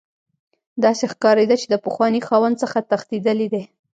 داسې 0.83 1.03
ښکاریده 1.11 1.55
چې 1.61 1.67
د 1.69 1.75
پخواني 1.85 2.21
خاوند 2.27 2.55
څخه 2.63 2.77
تښتیدلی 2.89 3.47
دی 3.53 3.63